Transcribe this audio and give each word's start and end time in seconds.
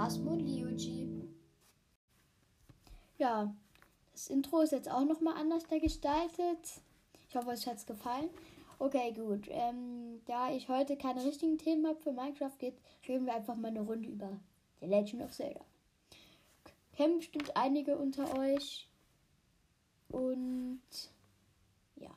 Lerasmo 0.00 0.30
und 0.30 0.46
Liuji. 0.46 1.28
Ja, 3.18 3.54
das 4.12 4.28
Intro 4.28 4.62
ist 4.62 4.72
jetzt 4.72 4.90
auch 4.90 5.04
nochmal 5.04 5.34
anders 5.36 5.68
gestaltet. 5.68 6.80
Ich 7.28 7.36
hoffe, 7.36 7.48
euch 7.48 7.66
hat 7.66 7.76
es 7.76 7.84
gefallen. 7.84 8.30
Okay, 8.78 9.12
gut. 9.12 9.46
Ähm, 9.50 10.22
da 10.24 10.50
ich 10.54 10.70
heute 10.70 10.96
keine 10.96 11.22
richtigen 11.22 11.58
Themen 11.58 11.86
habe 11.86 12.00
für 12.00 12.12
Minecraft 12.12 12.56
geht, 12.58 12.78
reden 13.06 13.26
wir 13.26 13.34
einfach 13.34 13.56
mal 13.56 13.68
eine 13.68 13.82
Runde 13.82 14.08
über 14.08 14.40
The 14.80 14.86
Legend 14.86 15.20
of 15.20 15.32
Zelda. 15.32 15.60
Kennen 16.96 17.18
bestimmt 17.18 17.54
einige 17.54 17.98
unter 17.98 18.38
euch. 18.38 18.88
Und 20.08 20.80
ja. 21.96 22.10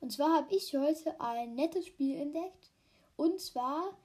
Und 0.00 0.12
zwar 0.12 0.34
habe 0.34 0.54
ich 0.54 0.74
heute 0.74 1.20
ein 1.20 1.56
nettes 1.56 1.88
Spiel 1.88 2.16
entdeckt. 2.16 2.70
Und 3.18 3.38
zwar 3.38 3.98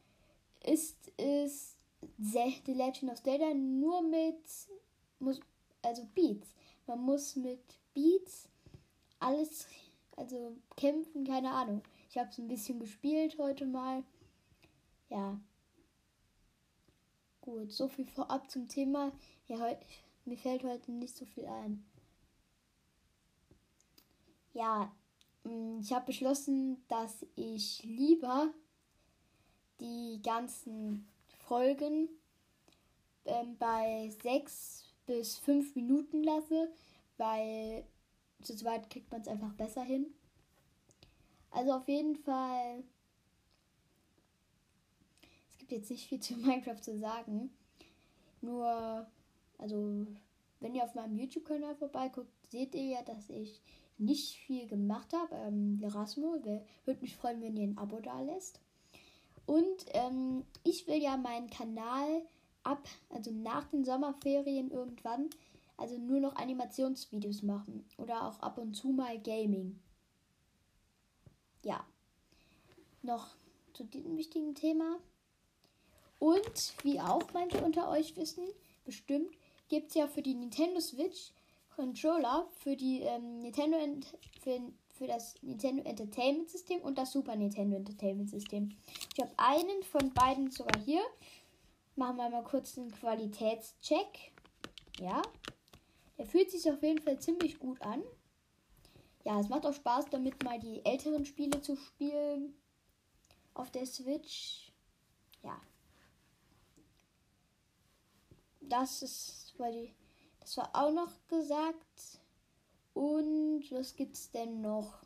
ist 0.63 1.11
es 1.17 1.77
The 2.17 2.73
Legend 2.73 3.11
of 3.11 3.21
Zelda 3.23 3.53
nur 3.53 4.01
mit 4.01 4.37
muss, 5.19 5.39
also 5.81 6.05
Beats. 6.13 6.53
Man 6.87 7.01
muss 7.01 7.35
mit 7.35 7.61
Beats 7.93 8.49
alles, 9.19 9.67
also 10.17 10.57
kämpfen, 10.75 11.25
keine 11.25 11.51
Ahnung. 11.51 11.81
Ich 12.09 12.17
habe 12.17 12.29
es 12.29 12.37
ein 12.37 12.47
bisschen 12.47 12.79
gespielt 12.79 13.37
heute 13.37 13.65
mal. 13.65 14.03
Ja. 15.09 15.39
Gut, 17.41 17.71
so 17.71 17.87
viel 17.87 18.07
vorab 18.07 18.49
zum 18.49 18.67
Thema. 18.67 19.11
Ja, 19.47 19.59
heute, 19.59 19.85
mir 20.25 20.37
fällt 20.37 20.63
heute 20.63 20.91
nicht 20.91 21.15
so 21.15 21.25
viel 21.25 21.45
ein. 21.45 21.85
Ja, 24.53 24.91
mm, 25.43 25.79
ich 25.79 25.91
habe 25.93 26.05
beschlossen, 26.05 26.83
dass 26.87 27.25
ich 27.35 27.83
lieber 27.83 28.53
die 29.79 30.21
ganzen 30.23 31.07
Folgen 31.47 32.09
ähm, 33.25 33.57
bei 33.57 34.11
sechs 34.21 34.93
bis 35.05 35.37
fünf 35.37 35.75
Minuten 35.75 36.23
lasse, 36.23 36.71
weil 37.17 37.85
zu 38.41 38.55
zweit 38.55 38.89
kriegt 38.89 39.11
man 39.11 39.21
es 39.21 39.27
einfach 39.27 39.53
besser 39.53 39.83
hin. 39.83 40.07
Also 41.51 41.73
auf 41.73 41.87
jeden 41.87 42.15
Fall. 42.15 42.83
Es 45.49 45.57
gibt 45.59 45.71
jetzt 45.71 45.91
nicht 45.91 46.07
viel 46.07 46.19
zu 46.19 46.33
Minecraft 46.37 46.81
zu 46.81 46.97
sagen. 46.97 47.51
Nur, 48.41 49.07
also, 49.57 50.05
wenn 50.59 50.75
ihr 50.75 50.83
auf 50.83 50.95
meinem 50.95 51.17
YouTube-Kanal 51.17 51.75
vorbeiguckt, 51.75 52.31
seht 52.49 52.75
ihr 52.75 52.85
ja, 52.85 53.01
dass 53.03 53.29
ich 53.29 53.61
nicht 53.97 54.35
viel 54.35 54.67
gemacht 54.67 55.13
habe. 55.13 55.35
Ähm, 55.35 55.79
Erasmo, 55.81 56.37
würde 56.85 57.01
mich 57.01 57.15
freuen, 57.15 57.41
wenn 57.41 57.55
ihr 57.55 57.63
ein 57.63 57.77
Abo 57.77 57.99
da 57.99 58.21
lässt. 58.21 58.59
Und 59.45 59.85
ähm, 59.89 60.45
ich 60.63 60.87
will 60.87 61.01
ja 61.01 61.17
meinen 61.17 61.49
Kanal 61.49 62.21
ab, 62.63 62.87
also 63.09 63.31
nach 63.31 63.67
den 63.67 63.83
Sommerferien 63.83 64.71
irgendwann, 64.71 65.29
also 65.77 65.97
nur 65.97 66.19
noch 66.19 66.35
Animationsvideos 66.35 67.43
machen. 67.43 67.85
Oder 67.97 68.27
auch 68.27 68.39
ab 68.39 68.57
und 68.57 68.73
zu 68.75 68.89
mal 68.89 69.19
Gaming. 69.19 69.79
Ja. 71.63 71.85
Noch 73.01 73.35
zu 73.73 73.83
diesem 73.83 74.17
wichtigen 74.17 74.55
Thema. 74.55 74.97
Und 76.19 76.73
wie 76.83 77.01
auch 77.01 77.23
manche 77.33 77.61
unter 77.63 77.89
euch 77.89 78.15
wissen, 78.15 78.45
bestimmt, 78.85 79.31
gibt 79.67 79.89
es 79.89 79.95
ja 79.95 80.07
für 80.07 80.21
die 80.21 80.35
Nintendo 80.35 80.79
Switch 80.79 81.33
Controller 81.75 82.47
für 82.59 82.75
die 82.75 83.01
ähm, 83.01 83.39
Nintendo 83.39 83.77
für, 84.41 84.61
für 84.93 85.07
das 85.07 85.35
Nintendo 85.41 85.83
Entertainment 85.83 86.49
System 86.49 86.81
und 86.81 86.97
das 86.97 87.11
Super 87.11 87.35
Nintendo 87.35 87.77
Entertainment 87.77 88.29
System. 88.29 88.75
Ich 89.15 89.21
habe 89.21 89.33
einen 89.37 89.83
von 89.83 90.13
beiden 90.13 90.51
sogar 90.51 90.79
hier. 90.83 91.01
Machen 91.95 92.17
wir 92.17 92.29
mal 92.29 92.43
kurz 92.43 92.77
einen 92.77 92.91
Qualitätscheck. 92.91 94.31
Ja. 94.99 95.21
Der 96.17 96.25
fühlt 96.25 96.51
sich 96.51 96.69
auf 96.69 96.81
jeden 96.83 97.01
Fall 97.01 97.19
ziemlich 97.19 97.59
gut 97.59 97.81
an. 97.81 98.03
Ja, 99.25 99.39
es 99.39 99.49
macht 99.49 99.65
auch 99.65 99.73
Spaß, 99.73 100.05
damit 100.11 100.43
mal 100.43 100.59
die 100.59 100.85
älteren 100.85 101.25
Spiele 101.25 101.61
zu 101.61 101.75
spielen. 101.75 102.55
Auf 103.53 103.71
der 103.71 103.85
Switch. 103.85 104.71
Ja. 105.43 105.59
Das 108.61 109.01
ist, 109.01 109.53
weil 109.57 109.71
die, 109.71 109.93
das 110.39 110.57
war 110.57 110.69
auch 110.73 110.91
noch 110.91 111.11
gesagt. 111.27 112.19
Und 112.93 113.63
was 113.71 113.95
gibt's 113.95 114.31
denn 114.31 114.61
noch? 114.61 115.03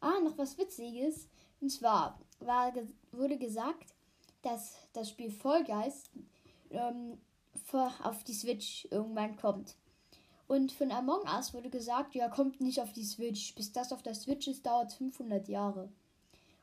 Ah, 0.00 0.18
noch 0.20 0.36
was 0.36 0.58
Witziges. 0.58 1.28
Und 1.60 1.70
zwar 1.70 2.18
war, 2.40 2.72
wurde 3.12 3.38
gesagt, 3.38 3.94
dass 4.42 4.74
das 4.92 5.10
Spiel 5.10 5.32
Guys 5.32 6.10
ähm, 6.70 7.18
auf 7.72 8.24
die 8.24 8.34
Switch 8.34 8.86
irgendwann 8.90 9.36
kommt. 9.36 9.76
Und 10.48 10.72
von 10.72 10.90
Among 10.90 11.22
Us 11.22 11.54
wurde 11.54 11.70
gesagt, 11.70 12.14
ja, 12.14 12.28
kommt 12.28 12.60
nicht 12.60 12.80
auf 12.80 12.92
die 12.92 13.04
Switch. 13.04 13.54
Bis 13.54 13.72
das 13.72 13.92
auf 13.92 14.02
der 14.02 14.14
Switch 14.14 14.48
ist, 14.48 14.66
dauert 14.66 14.92
500 14.92 15.48
Jahre. 15.48 15.88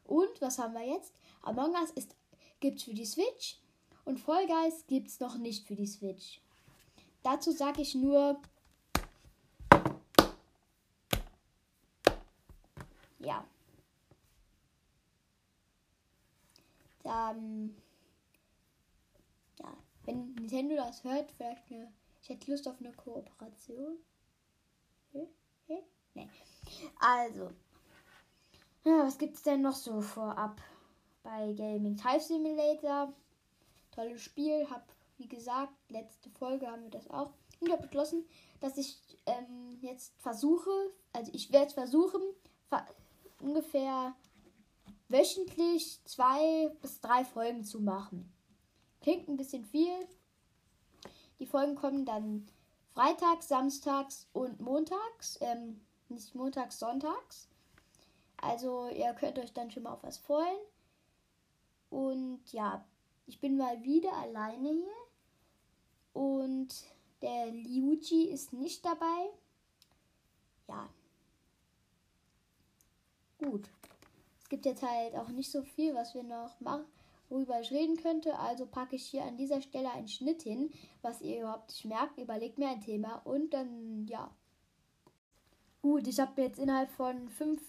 Und 0.04 0.42
was 0.42 0.60
haben 0.60 0.74
wir 0.74 0.86
jetzt? 0.86 1.14
Among 1.42 1.74
Us 1.74 1.92
ist, 1.92 2.16
gibt's 2.60 2.84
für 2.84 2.94
die 2.94 3.06
Switch 3.06 3.58
und 4.06 4.20
Fall 4.20 4.46
Guys 4.48 4.86
gibt's 4.88 5.20
noch 5.20 5.38
nicht 5.38 5.66
für 5.66 5.76
die 5.76 5.88
Switch. 5.88 6.42
Dazu 7.24 7.52
sage 7.52 7.82
ich 7.82 7.96
nur, 7.96 8.42
ja. 13.20 13.46
Dann, 17.04 17.76
ja, 19.60 19.78
wenn 20.06 20.34
Nintendo 20.34 20.76
das 20.76 21.04
hört, 21.04 21.32
vielleicht 21.32 21.72
eine, 21.72 21.92
ich 22.22 22.30
hätte 22.30 22.52
Lust 22.52 22.68
auf 22.68 22.80
eine 22.80 22.92
Kooperation. 22.94 23.98
Hm? 25.12 25.28
Hm? 25.68 25.78
Nee. 26.14 26.30
Also, 27.00 27.52
ja, 28.86 29.06
was 29.06 29.18
gibt's 29.18 29.44
denn 29.44 29.62
noch 29.62 29.76
so 29.76 30.02
vorab 30.02 30.62
bei 31.24 31.54
Gaming? 31.54 31.98
Type 31.98 32.20
Simulator, 32.20 33.14
tolles 33.92 34.22
Spiel, 34.22 34.70
hab, 34.70 34.88
wie 35.18 35.28
gesagt, 35.28 35.74
letzte 35.90 36.30
Folge 36.32 36.68
haben 36.68 36.84
wir 36.84 36.92
das 36.92 37.10
auch. 37.10 37.34
Und 37.60 37.72
habe 37.72 37.84
beschlossen, 37.84 38.26
dass 38.62 38.78
ich 38.78 39.02
ähm, 39.26 39.78
jetzt 39.82 40.14
versuche, 40.22 40.72
also 41.12 41.32
ich 41.34 41.52
werde 41.52 41.74
versuchen, 41.74 42.22
ungefähr 43.40 44.16
wöchentlich 45.08 46.00
zwei 46.06 46.70
bis 46.82 47.02
drei 47.02 47.26
Folgen 47.26 47.64
zu 47.64 47.80
machen. 47.80 48.32
Klingt 49.02 49.28
ein 49.28 49.38
bisschen 49.38 49.66
viel. 49.66 50.08
Die 51.40 51.46
Folgen 51.46 51.76
kommen 51.76 52.06
dann 52.06 52.48
freitags, 52.94 53.48
samstags 53.48 54.28
und 54.34 54.60
montags. 54.60 55.38
Ähm, 55.42 55.82
nicht 56.10 56.36
montags, 56.36 56.80
sonntags. 56.80 57.48
Also 58.38 58.88
ihr 58.90 59.14
könnt 59.14 59.40
euch 59.40 59.54
dann 59.54 59.72
schon 59.72 59.84
mal 59.84 59.94
auf 59.94 60.04
was 60.04 60.18
freuen. 60.18 60.60
Und 61.90 62.42
ja, 62.52 62.86
ich 63.26 63.40
bin 63.40 63.58
mal 63.58 63.82
wieder 63.84 64.14
alleine 64.14 64.70
hier. 64.70 66.22
Und 66.22 66.70
der 67.22 67.48
Liuji 67.48 68.26
ist 68.26 68.54
nicht 68.54 68.86
dabei. 68.86 69.30
Ja, 70.68 70.90
Gut. 73.40 73.70
Es 74.42 74.50
gibt 74.50 74.66
jetzt 74.66 74.84
halt 74.84 75.16
auch 75.16 75.30
nicht 75.30 75.52
so 75.52 75.62
viel, 75.62 75.96
was 75.96 76.14
wir 76.14 76.24
noch 76.24 76.60
machen, 76.60 76.86
worüber 77.30 77.60
ich 77.62 77.72
reden 77.72 77.98
könnte. 77.98 78.38
Also 78.38 78.66
packe 78.66 78.96
ich 78.96 79.06
hier 79.06 79.24
an 79.24 79.38
dieser 79.38 79.62
Stelle 79.62 79.92
einen 79.92 80.08
Schnitt 80.08 80.42
hin, 80.42 80.72
was 81.02 81.22
ihr 81.22 81.40
überhaupt 81.40 81.70
nicht 81.70 81.86
merkt. 81.86 82.20
Überlegt 82.20 82.58
mir 82.58 82.70
ein 82.70 82.82
Thema 82.82 83.22
und 83.24 83.54
dann, 83.54 84.06
ja. 84.08 84.30
Gut, 85.82 86.08
ich 86.08 86.20
habe 86.20 86.42
jetzt 86.42 86.60
innerhalb 86.60 86.92
von 86.92 87.30
fünf 87.30 87.62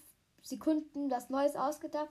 Sekunden 0.42 1.08
das 1.08 1.30
Neues 1.30 1.54
ausgedacht. 1.54 2.10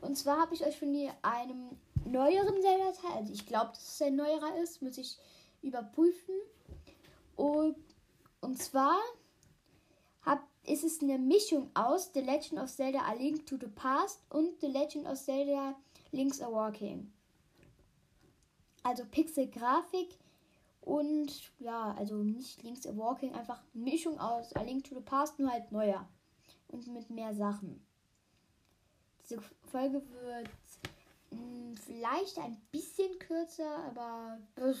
Und 0.00 0.16
zwar 0.16 0.40
habe 0.40 0.54
ich 0.54 0.64
euch 0.64 0.78
von 0.78 0.94
einem 1.22 1.70
neueren 2.04 2.60
Zelda-Teil, 2.60 3.12
also 3.16 3.32
ich 3.32 3.46
glaube, 3.46 3.70
dass 3.70 3.94
es 3.94 4.02
ein 4.02 4.16
neuerer 4.16 4.56
ist, 4.62 4.82
muss 4.82 4.98
ich 4.98 5.18
überprüfen. 5.62 6.34
Und, 7.36 7.76
und 8.40 8.58
zwar 8.58 9.00
ist 10.66 10.84
es 10.84 11.02
eine 11.02 11.18
Mischung 11.18 11.70
aus 11.74 12.10
The 12.14 12.20
Legend 12.20 12.60
of 12.60 12.70
Zelda 12.70 13.00
A 13.00 13.14
Link 13.14 13.46
to 13.46 13.56
the 13.56 13.66
Past 13.66 14.20
und 14.30 14.60
The 14.60 14.68
Legend 14.68 15.06
of 15.06 15.18
Zelda 15.18 15.74
Link's 16.12 16.40
Awakening. 16.40 17.12
Also 18.82 19.04
Pixel-Grafik 19.04 20.18
und 20.80 21.52
ja, 21.58 21.94
also 21.98 22.16
nicht 22.16 22.62
Link's 22.62 22.86
Awakening, 22.86 23.34
einfach 23.34 23.62
Mischung 23.72 24.18
aus 24.18 24.54
A 24.54 24.62
Link 24.62 24.84
to 24.84 24.94
the 24.94 25.00
Past, 25.00 25.38
nur 25.38 25.50
halt 25.50 25.70
neuer 25.72 26.08
und 26.68 26.86
mit 26.88 27.10
mehr 27.10 27.34
Sachen. 27.34 27.84
Diese 29.22 29.40
Folge 29.70 30.02
wird 30.22 30.50
mh, 31.30 31.38
hm, 31.38 31.76
vielleicht 31.76 32.38
ein 32.38 32.60
bisschen 32.70 33.18
kürzer, 33.18 33.84
aber 33.86 34.38
das 34.54 34.78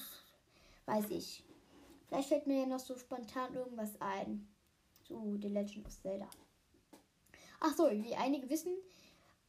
weiß 0.86 1.10
ich. 1.10 1.44
Vielleicht 2.08 2.28
fällt 2.28 2.46
mir 2.46 2.60
ja 2.60 2.66
noch 2.66 2.80
so 2.80 2.96
spontan 2.96 3.54
irgendwas 3.54 4.00
ein 4.00 4.46
zu 5.14 5.38
The 5.40 5.48
Legend 5.48 5.86
of 5.86 6.00
Zelda. 6.00 6.28
Ach 7.60 7.74
so, 7.76 7.90
wie 7.90 8.14
einige 8.16 8.50
wissen, 8.50 8.72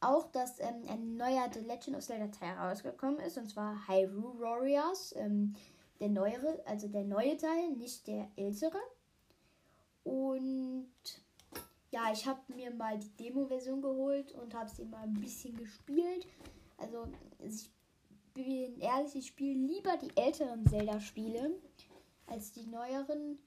auch, 0.00 0.30
dass 0.30 0.60
ähm, 0.60 0.82
ein 0.88 1.16
neuer 1.16 1.50
The 1.52 1.60
Legend 1.60 1.96
of 1.96 2.04
Zelda 2.04 2.28
Teil 2.28 2.56
rausgekommen 2.56 3.18
ist, 3.20 3.36
und 3.36 3.50
zwar 3.50 3.88
Hyrule 3.88 4.38
Warriors. 4.38 5.14
Ähm, 5.16 5.54
der 5.98 6.10
neuere, 6.10 6.62
also 6.66 6.88
der 6.88 7.04
neue 7.04 7.36
Teil, 7.38 7.70
nicht 7.72 8.06
der 8.06 8.28
ältere. 8.36 8.78
Und 10.04 10.90
ja, 11.90 12.12
ich 12.12 12.26
habe 12.26 12.40
mir 12.54 12.70
mal 12.70 12.98
die 12.98 13.16
Demo-Version 13.16 13.80
geholt 13.80 14.32
und 14.32 14.54
habe 14.54 14.68
sie 14.68 14.84
mal 14.84 15.04
ein 15.04 15.14
bisschen 15.14 15.56
gespielt. 15.56 16.26
Also 16.76 17.08
ich 17.38 17.70
bin 18.34 18.78
ehrlich, 18.78 19.16
ich 19.16 19.26
spiele 19.28 19.66
lieber 19.66 19.96
die 19.96 20.14
älteren 20.16 20.66
Zelda-Spiele 20.66 21.58
als 22.26 22.52
die 22.52 22.66
neueren 22.66 23.38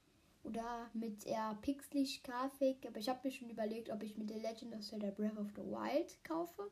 oder 0.43 0.89
mit 0.93 1.25
eher 1.25 1.57
pixelig 1.61 2.23
Grafik. 2.23 2.85
Aber 2.87 2.97
ich 2.97 3.09
habe 3.09 3.19
mir 3.23 3.31
schon 3.31 3.49
überlegt, 3.49 3.89
ob 3.89 4.03
ich 4.03 4.17
mit 4.17 4.29
The 4.29 4.39
Legend 4.39 4.75
of 4.75 4.81
Zelda 4.81 5.11
Breath 5.11 5.37
of 5.37 5.47
the 5.55 5.63
Wild 5.63 6.23
kaufe. 6.23 6.71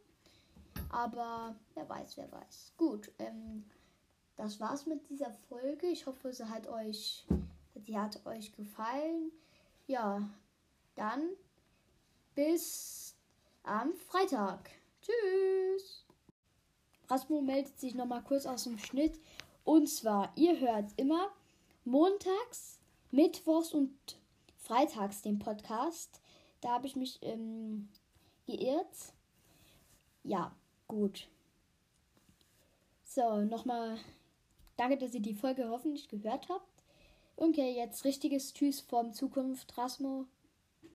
Aber 0.89 1.55
wer 1.73 1.87
weiß, 1.87 2.17
wer 2.17 2.31
weiß. 2.31 2.73
Gut, 2.77 3.11
ähm, 3.19 3.65
das 4.35 4.59
war's 4.59 4.85
mit 4.85 5.09
dieser 5.09 5.31
Folge. 5.31 5.87
Ich 5.87 6.05
hoffe, 6.05 6.31
sie 6.31 6.47
hat 6.47 6.67
euch, 6.67 7.25
sie 7.85 7.97
hat 7.97 8.25
euch 8.25 8.53
gefallen. 8.53 9.31
Ja, 9.87 10.29
dann 10.95 11.29
bis 12.35 13.15
am 13.63 13.93
Freitag. 13.93 14.69
Tschüss. 15.01 16.05
Rasmo 17.09 17.41
meldet 17.41 17.79
sich 17.79 17.95
nochmal 17.95 18.23
kurz 18.23 18.45
aus 18.45 18.65
dem 18.65 18.77
Schnitt. 18.77 19.19
Und 19.63 19.87
zwar, 19.87 20.31
ihr 20.35 20.59
hört 20.59 20.91
immer 20.97 21.31
montags, 21.83 22.79
mittwochs 23.12 23.74
und 23.74 23.94
freitags 24.57 25.21
den 25.21 25.39
Podcast. 25.39 26.21
Da 26.62 26.69
habe 26.69 26.88
ich 26.88 26.95
mich 26.95 27.19
ähm, 27.21 27.89
geirrt. 28.45 29.13
Ja, 30.24 30.56
gut. 30.88 31.27
So, 33.04 33.42
nochmal 33.42 33.98
danke, 34.75 34.98
dass 34.98 35.13
ihr 35.13 35.21
die 35.21 35.36
Folge 35.36 35.69
hoffentlich 35.69 36.07
gehört 36.09 36.50
habt. 36.50 36.83
Okay, 37.36 37.75
jetzt 37.75 38.04
richtiges 38.04 38.54
Tschüss 38.54 38.81
vom 38.81 39.13
Zukunft, 39.13 39.77
Rasmo. 39.77 40.25